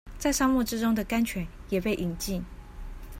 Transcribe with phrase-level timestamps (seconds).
[0.17, 2.41] 在沙漠之中的甘泉也被飲盡